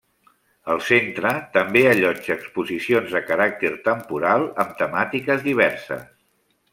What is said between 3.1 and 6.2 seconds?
de caràcter temporal amb temàtiques diverses.